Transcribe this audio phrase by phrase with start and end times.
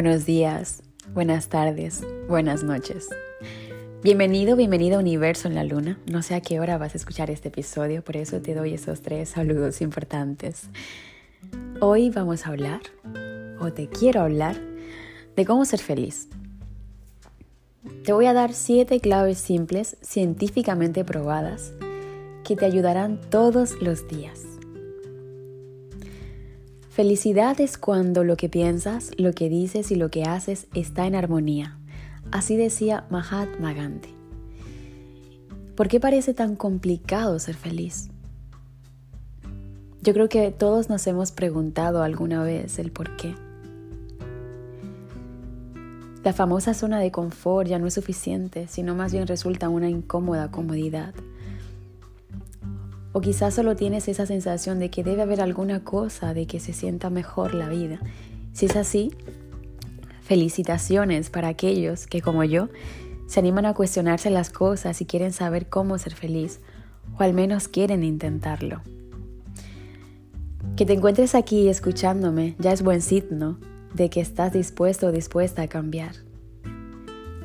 [0.00, 0.80] Buenos días,
[1.12, 3.08] buenas tardes, buenas noches.
[4.00, 5.98] Bienvenido, bienvenido a Universo en la Luna.
[6.06, 9.02] No sé a qué hora vas a escuchar este episodio, por eso te doy esos
[9.02, 10.68] tres saludos importantes.
[11.80, 12.80] Hoy vamos a hablar,
[13.58, 14.54] o te quiero hablar,
[15.34, 16.28] de cómo ser feliz.
[18.04, 21.72] Te voy a dar siete claves simples, científicamente probadas,
[22.44, 24.47] que te ayudarán todos los días.
[26.98, 31.14] Felicidad es cuando lo que piensas, lo que dices y lo que haces está en
[31.14, 31.78] armonía.
[32.32, 34.12] Así decía Mahatma Gandhi.
[35.76, 38.08] ¿Por qué parece tan complicado ser feliz?
[40.02, 43.32] Yo creo que todos nos hemos preguntado alguna vez el por qué.
[46.24, 50.50] La famosa zona de confort ya no es suficiente, sino más bien resulta una incómoda
[50.50, 51.14] comodidad.
[53.18, 56.72] O quizás solo tienes esa sensación de que debe haber alguna cosa de que se
[56.72, 57.98] sienta mejor la vida.
[58.52, 59.10] Si es así,
[60.22, 62.68] felicitaciones para aquellos que, como yo,
[63.26, 66.60] se animan a cuestionarse las cosas y quieren saber cómo ser feliz,
[67.18, 68.82] o al menos quieren intentarlo.
[70.76, 73.58] Que te encuentres aquí escuchándome ya es buen signo
[73.94, 76.12] de que estás dispuesto o dispuesta a cambiar.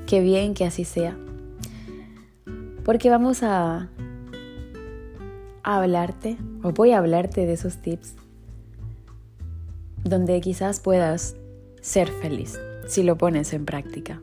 [0.05, 1.17] Qué bien que así sea.
[2.83, 3.89] Porque vamos a
[5.63, 8.15] hablarte o voy a hablarte de esos tips
[10.03, 11.35] donde quizás puedas
[11.81, 14.21] ser feliz si lo pones en práctica.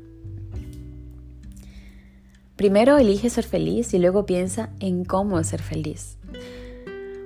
[2.56, 6.18] Primero elige ser feliz y luego piensa en cómo ser feliz.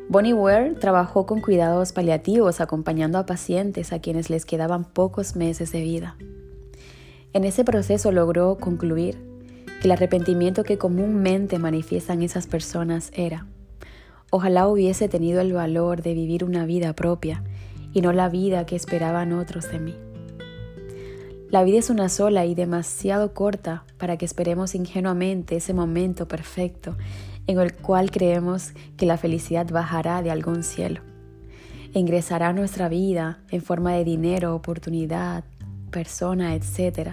[0.09, 5.73] Bonnie Ware trabajó con cuidados paliativos acompañando a pacientes a quienes les quedaban pocos meses
[5.73, 6.17] de vida.
[7.33, 9.19] En ese proceso logró concluir
[9.81, 13.49] que el arrepentimiento que comúnmente manifiestan esas personas era
[14.37, 17.45] Ojalá hubiese tenido el valor de vivir una vida propia
[17.93, 19.95] y no la vida que esperaban otros de mí.
[21.51, 26.97] La vida es una sola y demasiado corta para que esperemos ingenuamente ese momento perfecto
[27.47, 31.01] en el cual creemos que la felicidad bajará de algún cielo
[31.93, 35.45] ingresará a nuestra vida en forma de dinero, oportunidad,
[35.93, 37.11] persona, etc.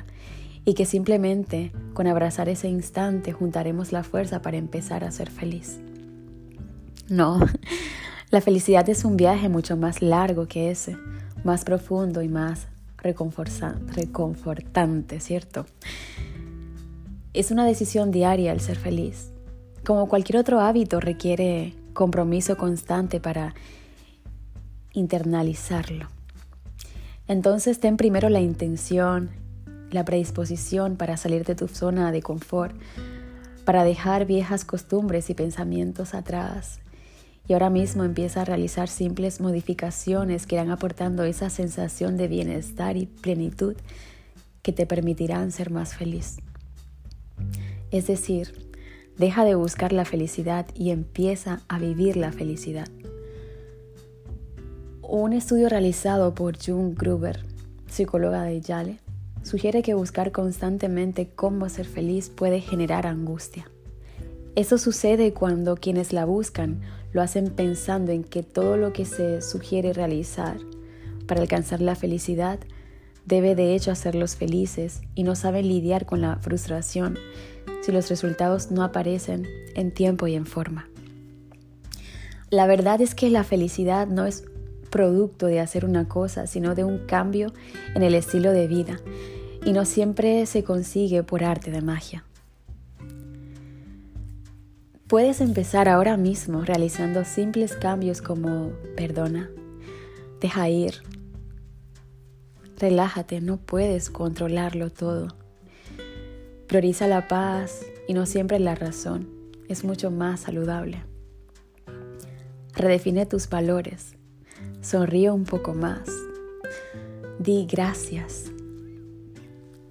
[0.65, 5.79] Y que simplemente con abrazar ese instante juntaremos la fuerza para empezar a ser feliz.
[7.09, 7.39] No,
[8.31, 10.95] la felicidad es un viaje mucho más largo que ese,
[11.43, 12.67] más profundo y más
[12.97, 15.65] reconfortante, ¿cierto?
[17.33, 19.31] Es una decisión diaria el ser feliz.
[19.83, 23.53] Como cualquier otro hábito requiere compromiso constante para
[24.93, 26.07] internalizarlo.
[27.27, 29.31] Entonces ten primero la intención,
[29.89, 32.77] la predisposición para salir de tu zona de confort,
[33.65, 36.79] para dejar viejas costumbres y pensamientos atrás
[37.47, 42.97] y ahora mismo empieza a realizar simples modificaciones que irán aportando esa sensación de bienestar
[42.97, 43.75] y plenitud
[44.61, 46.37] que te permitirán ser más feliz.
[47.89, 48.71] Es decir,
[49.17, 52.87] deja de buscar la felicidad y empieza a vivir la felicidad.
[55.01, 57.43] Un estudio realizado por June Gruber,
[57.87, 58.99] psicóloga de Yale,
[59.43, 63.70] sugiere que buscar constantemente cómo ser feliz puede generar angustia.
[64.55, 66.81] Eso sucede cuando quienes la buscan
[67.13, 70.57] lo hacen pensando en que todo lo que se sugiere realizar
[71.25, 72.59] para alcanzar la felicidad
[73.25, 77.17] debe de hecho hacerlos felices y no saben lidiar con la frustración
[77.81, 80.89] si los resultados no aparecen en tiempo y en forma.
[82.49, 84.43] La verdad es que la felicidad no es
[84.89, 87.53] producto de hacer una cosa, sino de un cambio
[87.95, 88.99] en el estilo de vida
[89.63, 92.25] y no siempre se consigue por arte de magia.
[95.11, 99.51] Puedes empezar ahora mismo realizando simples cambios como perdona,
[100.39, 101.03] deja ir,
[102.77, 105.27] relájate, no puedes controlarlo todo.
[106.65, 109.27] Prioriza la paz y no siempre la razón,
[109.67, 111.03] es mucho más saludable.
[112.73, 114.15] Redefine tus valores,
[114.79, 116.07] sonríe un poco más,
[117.37, 118.49] di gracias,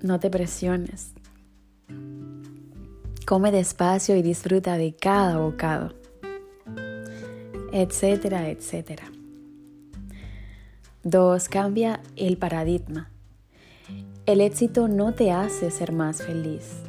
[0.01, 1.13] no te presiones,
[3.27, 5.95] Come despacio y disfruta de cada bocado,
[7.73, 9.05] etcétera, etcétera.
[11.05, 11.49] 2.
[11.49, 13.11] Cambia el paradigma.
[14.27, 16.83] El éxito no te hace ser más feliz.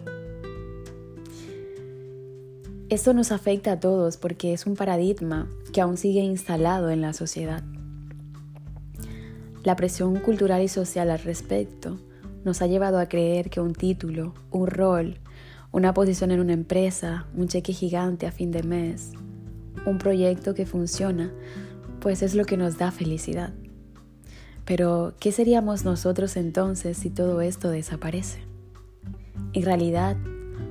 [2.89, 7.13] Esto nos afecta a todos porque es un paradigma que aún sigue instalado en la
[7.13, 7.63] sociedad.
[9.63, 11.99] La presión cultural y social al respecto
[12.43, 15.19] nos ha llevado a creer que un título, un rol,
[15.71, 19.11] una posición en una empresa, un cheque gigante a fin de mes,
[19.85, 21.31] un proyecto que funciona,
[21.99, 23.53] pues es lo que nos da felicidad.
[24.65, 28.39] Pero, ¿qué seríamos nosotros entonces si todo esto desaparece?
[29.53, 30.17] En realidad,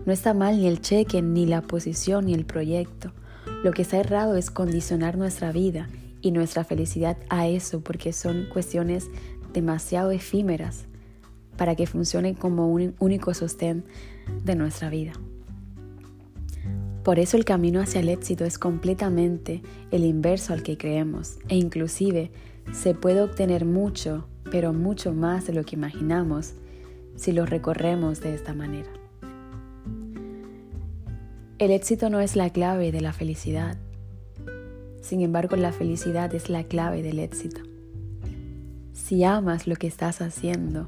[0.06, 3.12] no está mal ni el cheque, ni la posición, ni el proyecto.
[3.64, 5.88] Lo que está errado es condicionar nuestra vida
[6.22, 9.08] y nuestra felicidad a eso porque son cuestiones
[9.52, 10.84] demasiado efímeras
[11.56, 13.84] para que funcionen como un único sostén
[14.44, 15.12] de nuestra vida.
[17.02, 21.56] Por eso el camino hacia el éxito es completamente el inverso al que creemos e
[21.56, 22.30] inclusive
[22.72, 26.54] se puede obtener mucho, pero mucho más de lo que imaginamos
[27.16, 28.90] si lo recorremos de esta manera.
[31.58, 33.76] El éxito no es la clave de la felicidad.
[35.02, 37.60] Sin embargo, la felicidad es la clave del éxito.
[38.92, 40.86] Si amas lo que estás haciendo,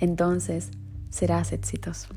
[0.00, 0.70] entonces
[1.10, 2.08] serás exitoso.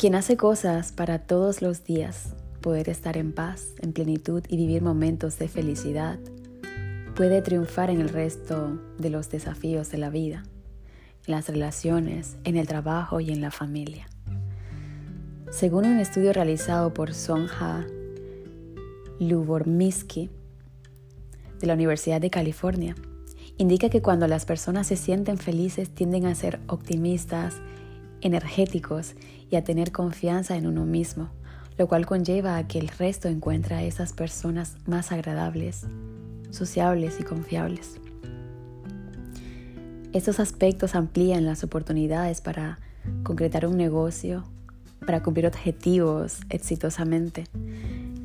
[0.00, 4.80] Quien hace cosas para todos los días poder estar en paz, en plenitud y vivir
[4.80, 6.18] momentos de felicidad,
[7.14, 10.44] puede triunfar en el resto de los desafíos de la vida
[11.26, 14.08] en las relaciones, en el trabajo y en la familia.
[15.50, 17.86] Según un estudio realizado por Sonja
[19.18, 20.30] Lubormisky
[21.58, 22.94] de la Universidad de California,
[23.58, 27.60] indica que cuando las personas se sienten felices tienden a ser optimistas,
[28.20, 29.14] energéticos
[29.50, 31.30] y a tener confianza en uno mismo,
[31.78, 35.86] lo cual conlleva a que el resto encuentre a esas personas más agradables,
[36.50, 38.00] sociables y confiables.
[40.12, 42.78] Estos aspectos amplían las oportunidades para
[43.22, 44.44] concretar un negocio,
[45.06, 47.44] para cumplir objetivos exitosamente,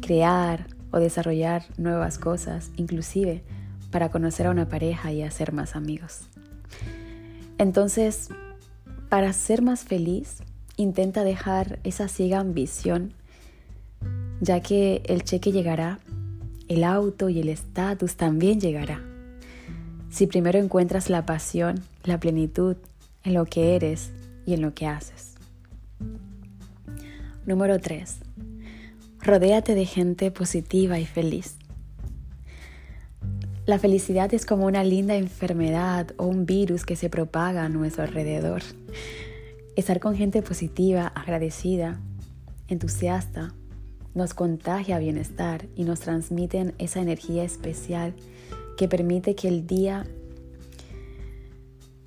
[0.02, 3.44] crear o desarrollar nuevas cosas, inclusive
[3.92, 6.28] para conocer a una pareja y hacer más amigos.
[7.58, 8.30] Entonces,
[9.10, 10.38] para ser más feliz,
[10.78, 13.14] intenta dejar esa ciega ambición,
[14.42, 16.00] ya que el cheque llegará,
[16.68, 19.02] el auto y el estatus también llegará
[20.16, 22.78] si primero encuentras la pasión, la plenitud
[23.26, 24.12] en lo que eres
[24.46, 25.34] y en lo que haces.
[27.46, 28.20] Número 3.
[29.20, 31.58] Rodéate de gente positiva y feliz.
[33.66, 38.04] La felicidad es como una linda enfermedad o un virus que se propaga a nuestro
[38.04, 38.62] alrededor.
[39.76, 42.00] Estar con gente positiva, agradecida,
[42.68, 43.56] entusiasta,
[44.14, 48.14] nos contagia bienestar y nos transmiten esa energía especial
[48.78, 50.06] que permite que el día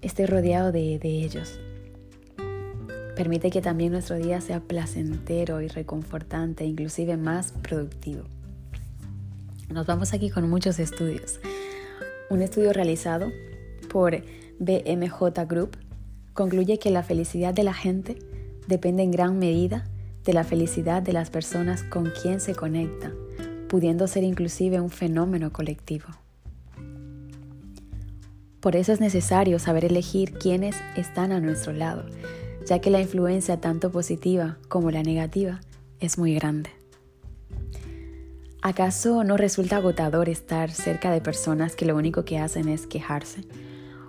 [0.01, 1.59] esté rodeado de, ellos.
[3.17, 8.23] Permite que también nuestro día sea placentero y reconfortante, inclusive más productivo.
[9.71, 11.41] Nos vamos aquí con muchos estudios.
[12.31, 13.31] Un estudio realizado
[13.91, 14.23] por
[14.59, 15.77] BMJ Group
[16.33, 18.19] concluye que la felicidad de la gente
[18.67, 19.87] depende en gran medida
[20.25, 23.13] de la felicidad de las personas con quien se conecta,
[23.69, 26.07] pudiendo ser inclusive un fenómeno colectivo.
[28.61, 32.07] Por eso es necesario saber elegir quiénes están a nuestro lado,
[32.67, 35.61] ya que la influencia tanto positiva como la negativa
[36.01, 36.78] es muy grande.
[38.61, 43.45] ¿Acaso no resulta agotador estar cerca de personas que lo único que hacen es quejarse?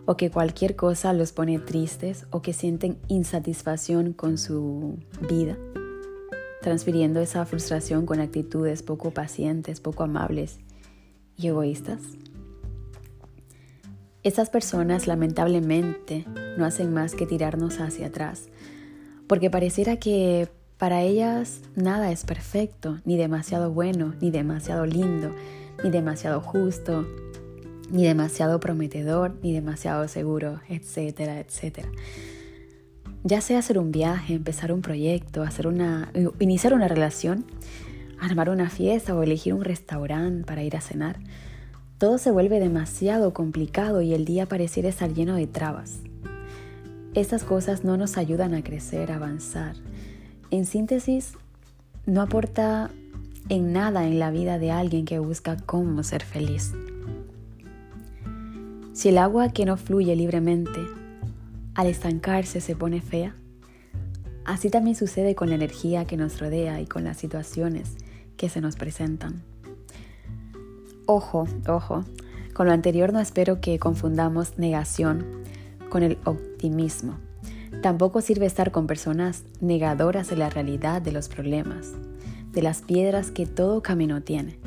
[0.05, 4.97] ¿O que cualquier cosa los pone tristes o que sienten insatisfacción con su
[5.29, 5.55] vida?
[6.63, 10.57] Transfiriendo esa frustración con actitudes poco pacientes, poco amables
[11.37, 12.01] y egoístas.
[14.23, 16.25] Estas personas lamentablemente
[16.57, 18.49] no hacen más que tirarnos hacia atrás,
[19.27, 25.35] porque pareciera que para ellas nada es perfecto, ni demasiado bueno, ni demasiado lindo,
[25.83, 27.05] ni demasiado justo,
[27.91, 31.89] ni demasiado prometedor, ni demasiado seguro, etcétera, etcétera.
[33.25, 37.45] Ya sea hacer un viaje, empezar un proyecto, hacer una, iniciar una relación,
[38.17, 41.19] armar una fiesta o elegir un restaurante para ir a cenar,
[41.97, 45.99] todo se vuelve demasiado complicado y el día pareciera estar lleno de trabas.
[47.13, 49.75] Estas cosas no nos ayudan a crecer, a avanzar.
[50.51, 51.33] En síntesis,
[52.07, 52.89] no aporta
[53.49, 56.73] en nada en la vida de alguien que busca cómo ser feliz.
[58.93, 60.79] Si el agua que no fluye libremente
[61.75, 63.35] al estancarse se pone fea,
[64.43, 67.95] así también sucede con la energía que nos rodea y con las situaciones
[68.35, 69.43] que se nos presentan.
[71.05, 72.05] Ojo, ojo,
[72.55, 75.43] con lo anterior no espero que confundamos negación
[75.89, 77.28] con el optimismo.
[77.81, 81.93] Tampoco sirve estar con personas negadoras de la realidad de los problemas,
[82.51, 84.59] de las piedras que todo camino tiene,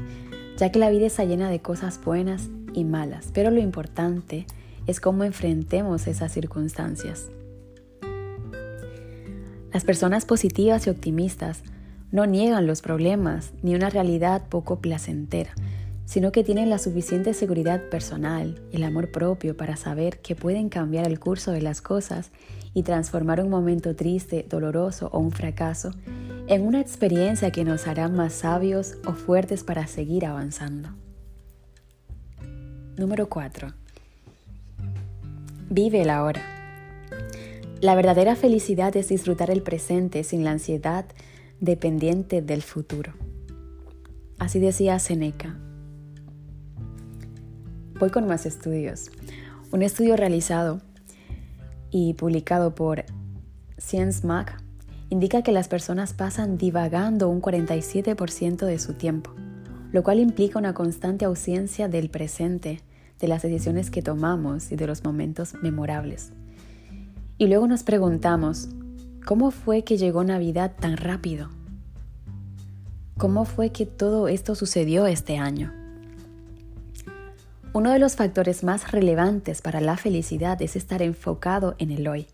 [0.56, 4.46] ya que la vida está llena de cosas buenas y malas, pero lo importante
[4.86, 7.28] es cómo enfrentemos esas circunstancias.
[9.72, 11.62] Las personas positivas y optimistas
[12.10, 15.54] no niegan los problemas ni una realidad poco placentera,
[16.04, 21.06] sino que tienen la suficiente seguridad personal, el amor propio para saber que pueden cambiar
[21.06, 22.30] el curso de las cosas
[22.74, 25.90] y transformar un momento triste, doloroso o un fracaso
[26.46, 30.90] en una experiencia que nos hará más sabios o fuertes para seguir avanzando.
[32.96, 33.68] Número 4.
[35.70, 36.42] Vive la hora.
[37.80, 41.06] La verdadera felicidad es disfrutar el presente sin la ansiedad
[41.60, 43.12] dependiente del futuro.
[44.38, 45.56] Así decía Seneca.
[47.98, 49.10] Voy con más estudios.
[49.70, 50.82] Un estudio realizado
[51.92, 53.04] y publicado por
[53.78, 54.56] Science Mag
[55.10, 59.32] indica que las personas pasan divagando un 47% de su tiempo,
[59.92, 62.80] lo cual implica una constante ausencia del presente,
[63.20, 66.32] de las decisiones que tomamos y de los momentos memorables.
[67.36, 68.70] Y luego nos preguntamos,
[69.26, 71.50] ¿cómo fue que llegó Navidad tan rápido?
[73.18, 75.81] ¿Cómo fue que todo esto sucedió este año?
[77.74, 82.26] Uno de los factores más relevantes para la felicidad es estar enfocado en el hoy,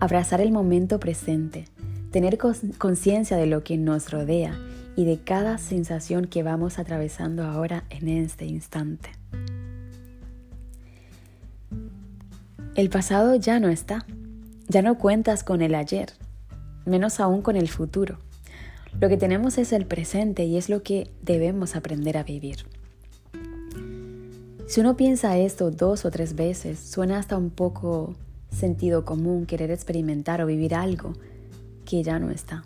[0.00, 1.66] abrazar el momento presente,
[2.10, 4.58] tener conciencia de lo que nos rodea
[4.96, 9.10] y de cada sensación que vamos atravesando ahora en este instante.
[12.74, 14.04] El pasado ya no está,
[14.66, 16.08] ya no cuentas con el ayer,
[16.84, 18.18] menos aún con el futuro.
[19.00, 22.66] Lo que tenemos es el presente y es lo que debemos aprender a vivir.
[24.66, 28.14] Si uno piensa esto dos o tres veces, suena hasta un poco
[28.50, 31.12] sentido común querer experimentar o vivir algo
[31.84, 32.64] que ya no está,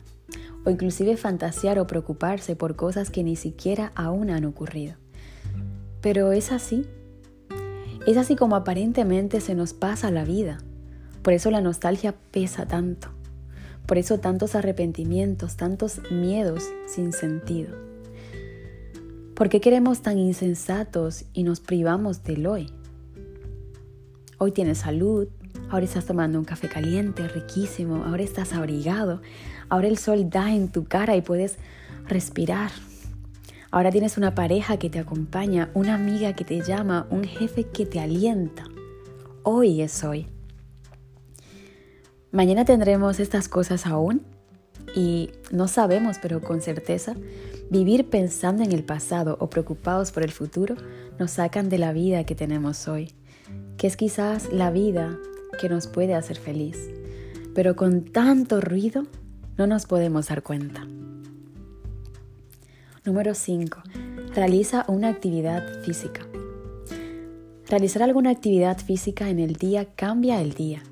[0.65, 4.95] o inclusive fantasear o preocuparse por cosas que ni siquiera aún han ocurrido.
[6.01, 6.87] Pero es así.
[8.07, 10.57] Es así como aparentemente se nos pasa la vida.
[11.23, 13.09] Por eso la nostalgia pesa tanto.
[13.85, 17.90] Por eso tantos arrepentimientos, tantos miedos sin sentido.
[19.41, 22.71] ¿Por qué queremos tan insensatos y nos privamos del hoy?
[24.37, 25.29] Hoy tienes salud,
[25.71, 28.05] Ahora estás tomando un café caliente, riquísimo.
[28.05, 29.23] Ahora estás abrigado.
[29.71, 31.57] Ahora el sol da en tu cara y puedes
[32.07, 32.71] respirar.
[33.71, 37.87] Ahora tienes una pareja que te acompaña, una amiga que te llama, un jefe que
[37.87, 38.65] te alienta.
[39.43, 40.27] Hoy es hoy.
[42.31, 44.21] Mañana tendremos estas cosas aún
[44.95, 47.15] y no sabemos, pero con certeza,
[47.71, 50.77] vivir pensando en el pasado o preocupados por el futuro
[51.19, 53.13] nos sacan de la vida que tenemos hoy,
[53.79, 55.17] que es quizás la vida
[55.61, 56.91] que nos puede hacer feliz,
[57.55, 59.07] pero con tanto ruido
[59.57, 60.87] no nos podemos dar cuenta.
[63.05, 63.83] Número 5.
[64.35, 66.27] Realiza una actividad física.
[67.69, 70.83] Realizar alguna actividad física en el día cambia el día.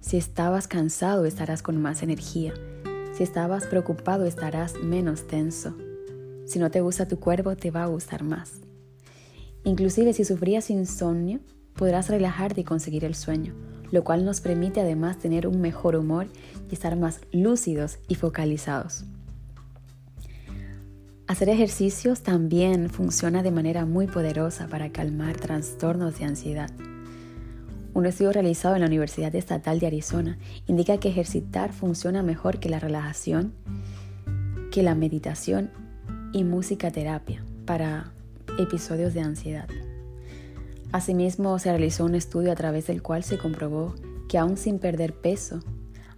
[0.00, 2.54] Si estabas cansado estarás con más energía.
[3.12, 5.76] Si estabas preocupado estarás menos tenso.
[6.52, 8.60] Si no te gusta tu cuerpo te va a gustar más.
[9.64, 11.40] Inclusive si sufrías insomnio,
[11.74, 13.54] podrás relajarte y conseguir el sueño,
[13.90, 16.28] lo cual nos permite además tener un mejor humor
[16.68, 19.06] y estar más lúcidos y focalizados.
[21.26, 26.70] Hacer ejercicios también funciona de manera muy poderosa para calmar trastornos de ansiedad.
[27.94, 32.68] Un estudio realizado en la Universidad Estatal de Arizona indica que ejercitar funciona mejor que
[32.68, 33.54] la relajación,
[34.70, 35.70] que la meditación
[36.32, 38.12] y música terapia para
[38.58, 39.68] episodios de ansiedad.
[40.90, 43.94] Asimismo, se realizó un estudio a través del cual se comprobó
[44.28, 45.60] que aún sin perder peso,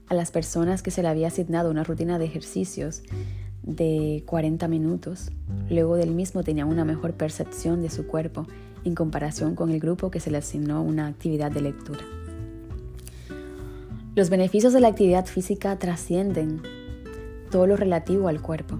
[0.07, 3.03] a las personas que se le había asignado una rutina de ejercicios
[3.63, 5.31] de 40 minutos,
[5.71, 8.47] luego del mismo tenían una mejor percepción de su cuerpo
[8.85, 12.05] en comparación con el grupo que se le asignó una actividad de lectura.
[14.15, 16.61] Los beneficios de la actividad física trascienden
[17.51, 18.79] todo lo relativo al cuerpo.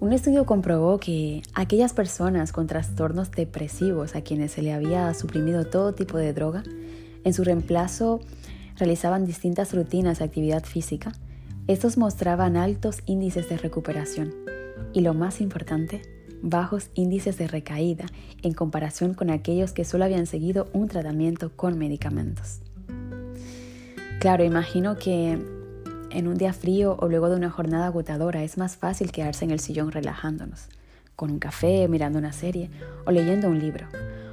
[0.00, 5.64] Un estudio comprobó que aquellas personas con trastornos depresivos a quienes se le había suprimido
[5.64, 6.62] todo tipo de droga,
[7.24, 8.20] en su reemplazo
[8.76, 11.12] realizaban distintas rutinas de actividad física,
[11.66, 14.34] estos mostraban altos índices de recuperación
[14.92, 16.02] y lo más importante,
[16.42, 18.04] bajos índices de recaída
[18.42, 22.60] en comparación con aquellos que solo habían seguido un tratamiento con medicamentos.
[24.20, 25.38] Claro, imagino que
[26.14, 29.50] en un día frío o luego de una jornada agotadora es más fácil quedarse en
[29.50, 30.68] el sillón relajándonos,
[31.16, 32.70] con un café, mirando una serie
[33.04, 33.86] o leyendo un libro,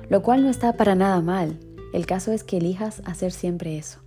[0.08, 1.60] lo cual no está para nada mal.
[1.94, 4.00] El caso es que elijas hacer siempre eso.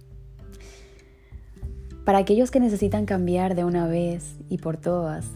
[2.05, 5.27] Para aquellos que necesitan cambiar de una vez y por todas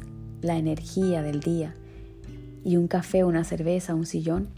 [0.40, 1.74] la energía del día
[2.64, 4.48] y un café, una cerveza, un sillón,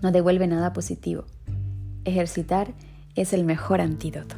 [0.00, 1.24] no devuelve nada positivo.
[2.04, 2.74] Ejercitar
[3.14, 4.36] es el mejor antídoto.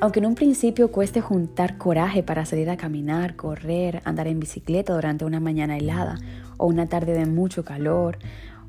[0.00, 4.94] Aunque en un principio cueste juntar coraje para salir a caminar, correr, andar en bicicleta
[4.94, 6.18] durante una mañana helada
[6.56, 8.18] o una tarde de mucho calor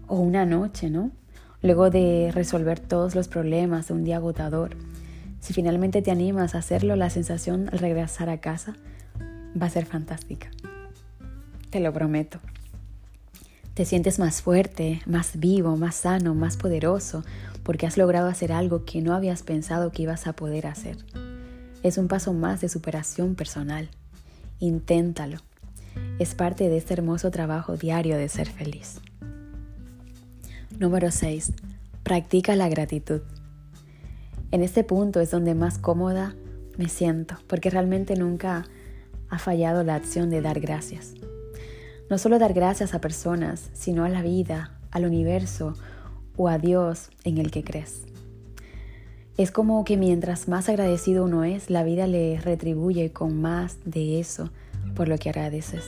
[0.07, 1.11] o una noche, ¿no?
[1.61, 4.75] Luego de resolver todos los problemas de un día agotador,
[5.39, 8.75] si finalmente te animas a hacerlo, la sensación al regresar a casa
[9.59, 10.49] va a ser fantástica.
[11.69, 12.39] Te lo prometo.
[13.75, 17.23] Te sientes más fuerte, más vivo, más sano, más poderoso,
[17.63, 20.97] porque has logrado hacer algo que no habías pensado que ibas a poder hacer.
[21.83, 23.89] Es un paso más de superación personal.
[24.59, 25.37] Inténtalo.
[26.19, 28.99] Es parte de este hermoso trabajo diario de ser feliz.
[30.77, 31.53] Número 6.
[32.03, 33.21] Practica la gratitud.
[34.51, 36.35] En este punto es donde más cómoda
[36.77, 38.65] me siento, porque realmente nunca
[39.29, 41.13] ha fallado la acción de dar gracias.
[42.09, 45.75] No solo dar gracias a personas, sino a la vida, al universo
[46.39, 48.03] o a Dios en el que crees.
[49.37, 54.21] Es como que mientras más agradecido uno es, la vida le retribuye con más de
[54.21, 54.49] eso
[54.95, 55.83] por lo que agradeces.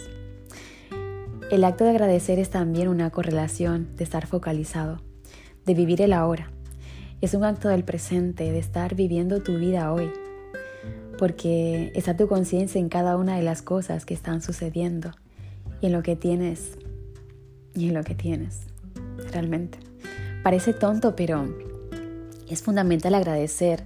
[1.50, 5.02] El acto de agradecer es también una correlación de estar focalizado,
[5.66, 6.52] de vivir el ahora.
[7.22, 10.12] Es un acto del presente, de estar viviendo tu vida hoy,
[11.18, 15.12] porque está tu conciencia en cada una de las cosas que están sucediendo
[15.80, 16.78] y en lo que tienes
[17.74, 18.62] y en lo que tienes,
[19.32, 19.91] realmente.
[20.44, 21.46] Parece tonto, pero
[22.50, 23.84] es fundamental agradecer,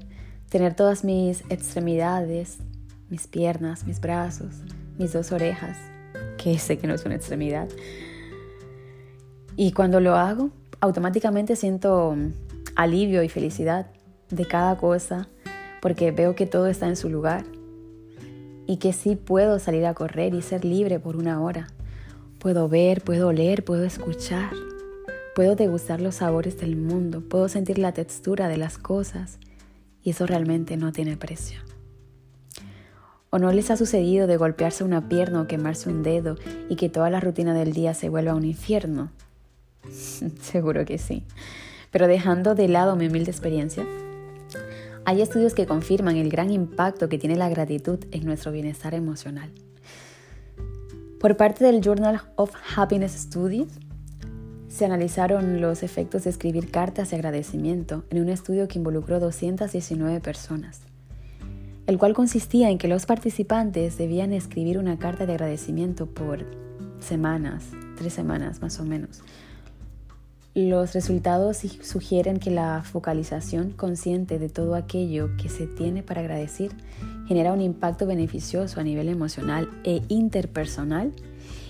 [0.50, 2.58] tener todas mis extremidades,
[3.10, 4.56] mis piernas, mis brazos,
[4.98, 5.78] mis dos orejas,
[6.38, 7.68] que sé que no es una extremidad.
[9.58, 12.16] Y cuando lo hago, automáticamente siento
[12.76, 13.88] alivio y felicidad
[14.30, 15.28] de cada cosa,
[15.82, 17.44] porque veo que todo está en su lugar
[18.66, 21.68] y que sí puedo salir a correr y ser libre por una hora.
[22.40, 24.52] Puedo ver, puedo oler, puedo escuchar.
[25.36, 29.38] Puedo degustar los sabores del mundo, puedo sentir la textura de las cosas
[30.01, 31.60] y eso realmente no tiene precio.
[33.32, 36.38] ¿O no les ha sucedido de golpearse una pierna o quemarse un dedo
[36.70, 39.12] y que toda la rutina del día se vuelva un infierno?
[40.42, 41.24] Seguro que sí.
[41.92, 43.86] Pero dejando de lado mi humilde experiencia,
[45.03, 49.51] hay estudios que confirman el gran impacto que tiene la gratitud en nuestro bienestar emocional.
[51.20, 53.79] Por parte del Journal of Happiness Studies,
[54.75, 60.20] se analizaron los efectos de escribir cartas de agradecimiento en un estudio que involucró 219
[60.20, 60.81] personas,
[61.88, 66.46] el cual consistía en que los participantes debían escribir una carta de agradecimiento por
[67.00, 67.64] semanas,
[67.96, 69.22] tres semanas más o menos.
[70.55, 76.72] Los resultados sugieren que la focalización consciente de todo aquello que se tiene para agradecer
[77.29, 81.14] genera un impacto beneficioso a nivel emocional e interpersonal,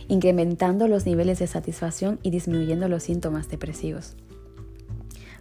[0.08, 4.16] incrementando los niveles de satisfacción y disminuyendo los síntomas depresivos.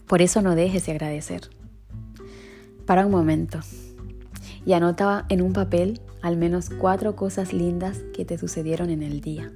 [0.07, 1.42] Por eso no dejes de agradecer.
[2.87, 3.61] Para un momento
[4.66, 9.20] y anota en un papel al menos cuatro cosas lindas que te sucedieron en el
[9.20, 9.53] día.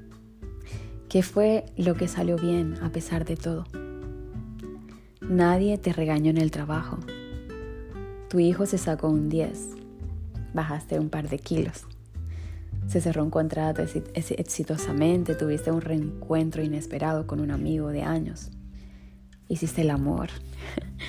[1.09, 3.65] ¿Qué fue lo que salió bien a pesar de todo?
[5.21, 6.99] Nadie te regañó en el trabajo.
[8.29, 9.79] Tu hijo se sacó un 10
[10.53, 11.87] bajaste un par de kilos.
[12.89, 13.83] Se cerró un contrato
[14.15, 18.51] exitosamente, tuviste un reencuentro inesperado con un amigo de años.
[19.47, 20.31] Hiciste el amor.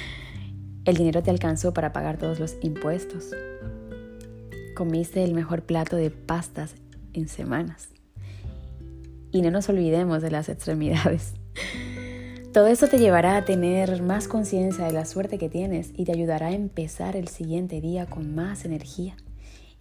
[0.85, 3.31] El dinero te alcanzó para pagar todos los impuestos.
[4.75, 6.73] Comiste el mejor plato de pastas
[7.13, 7.89] en semanas.
[9.31, 11.33] Y no nos olvidemos de las extremidades.
[12.53, 16.11] Todo eso te llevará a tener más conciencia de la suerte que tienes y te
[16.11, 19.15] ayudará a empezar el siguiente día con más energía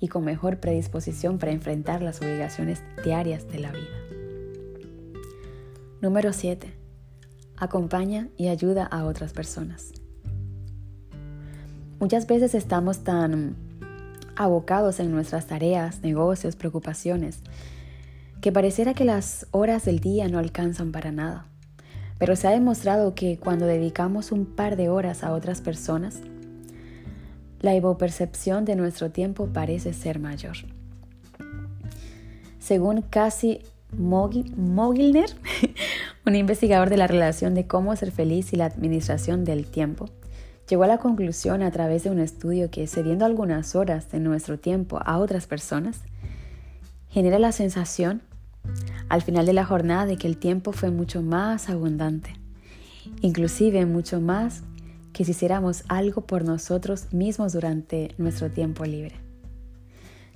[0.00, 4.08] y con mejor predisposición para enfrentar las obligaciones diarias de la vida.
[6.00, 6.72] Número 7.
[7.56, 9.92] Acompaña y ayuda a otras personas.
[11.98, 13.56] Muchas veces estamos tan
[14.36, 17.42] abocados en nuestras tareas, negocios, preocupaciones,
[18.40, 21.46] que pareciera que las horas del día no alcanzan para nada.
[22.18, 26.20] Pero se ha demostrado que cuando dedicamos un par de horas a otras personas,
[27.60, 30.56] la evopercepción de nuestro tiempo parece ser mayor.
[32.58, 33.62] Según Cassie
[33.96, 35.30] Mogilner,
[36.26, 40.10] un investigador de la relación de cómo ser feliz y la administración del tiempo,
[40.68, 44.58] llegó a la conclusión a través de un estudio que cediendo algunas horas de nuestro
[44.58, 46.02] tiempo a otras personas,
[47.08, 48.22] genera la sensación
[49.08, 52.34] al final de la jornada de que el tiempo fue mucho más abundante,
[53.22, 54.62] inclusive mucho más
[55.18, 59.16] que si hiciéramos algo por nosotros mismos durante nuestro tiempo libre.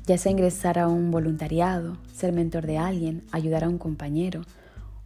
[0.08, 4.42] Ya sea ingresar a un voluntariado, ser mentor de alguien, ayudar a un compañero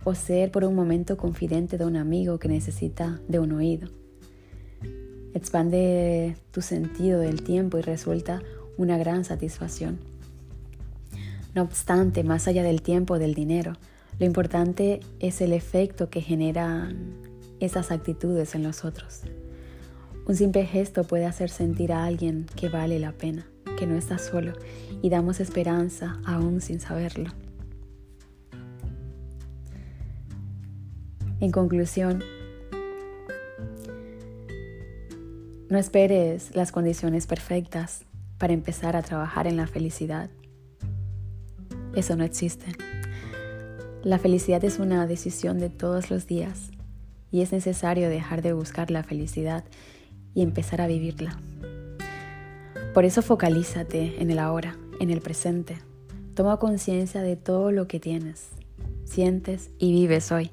[0.02, 3.90] o ser por un momento confidente de un amigo que necesita de un oído.
[5.34, 8.40] Expande tu sentido del tiempo y resulta
[8.78, 9.98] una gran satisfacción.
[11.54, 13.74] No obstante, más allá del tiempo o del dinero,
[14.18, 17.12] lo importante es el efecto que generan
[17.60, 19.20] esas actitudes en los otros.
[20.26, 23.46] Un simple gesto puede hacer sentir a alguien que vale la pena,
[23.78, 24.54] que no está solo
[25.00, 27.30] y damos esperanza aún sin saberlo.
[31.38, 32.24] En conclusión,
[35.68, 38.04] no esperes las condiciones perfectas
[38.36, 40.28] para empezar a trabajar en la felicidad.
[41.94, 42.66] Eso no existe.
[44.02, 46.72] La felicidad es una decisión de todos los días
[47.30, 49.64] y es necesario dejar de buscar la felicidad
[50.36, 51.40] y empezar a vivirla.
[52.94, 55.78] Por eso focalízate en el ahora, en el presente.
[56.34, 58.50] Toma conciencia de todo lo que tienes,
[59.04, 60.50] sientes y vives hoy.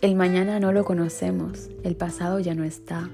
[0.00, 3.10] El mañana no lo conocemos, el pasado ya no está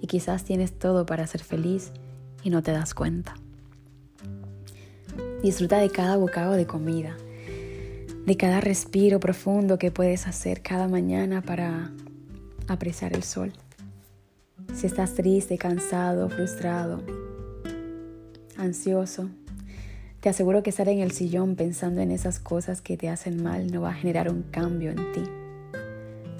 [0.00, 1.90] y quizás tienes todo para ser feliz
[2.44, 3.34] y no te das cuenta.
[5.42, 7.16] Disfruta de cada bocado de comida,
[8.26, 11.90] de cada respiro profundo que puedes hacer cada mañana para
[12.68, 13.52] apreciar el sol.
[14.72, 17.02] Si estás triste, cansado, frustrado,
[18.56, 19.28] ansioso,
[20.20, 23.70] te aseguro que estar en el sillón pensando en esas cosas que te hacen mal
[23.70, 25.22] no va a generar un cambio en ti.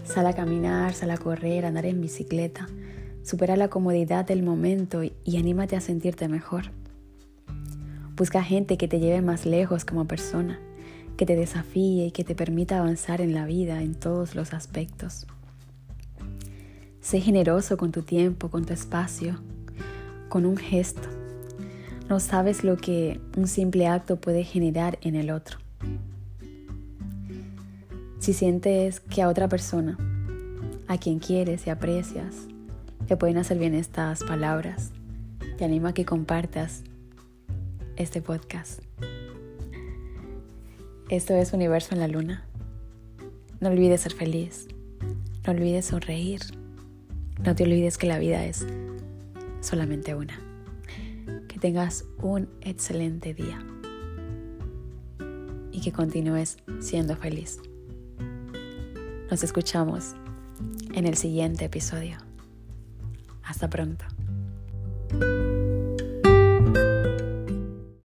[0.04, 2.66] Sal a caminar, sal a correr, andar en bicicleta.
[3.22, 6.70] Supera la comodidad del momento y anímate a sentirte mejor.
[8.16, 10.58] Busca gente que te lleve más lejos como persona
[11.16, 15.26] que te desafíe y que te permita avanzar en la vida en todos los aspectos.
[17.04, 19.38] Sé generoso con tu tiempo, con tu espacio,
[20.30, 21.06] con un gesto.
[22.08, 25.58] No sabes lo que un simple acto puede generar en el otro.
[28.20, 29.98] Si sientes que a otra persona,
[30.88, 32.46] a quien quieres y aprecias,
[33.06, 34.90] le pueden hacer bien estas palabras,
[35.58, 36.84] te animo a que compartas
[37.96, 38.80] este podcast.
[41.10, 42.46] Esto es Universo en la Luna.
[43.60, 44.68] No olvides ser feliz.
[45.46, 46.63] No olvides sonreír.
[47.42, 48.66] No te olvides que la vida es
[49.60, 50.38] solamente una.
[51.48, 53.64] Que tengas un excelente día.
[55.72, 57.60] Y que continúes siendo feliz.
[59.30, 60.14] Nos escuchamos
[60.94, 62.18] en el siguiente episodio.
[63.42, 64.04] Hasta pronto.